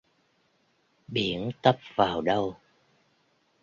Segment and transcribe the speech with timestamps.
[1.07, 2.55] Biển tấp vào đâu